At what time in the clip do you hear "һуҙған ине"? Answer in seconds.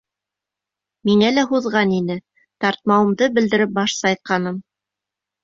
1.51-2.15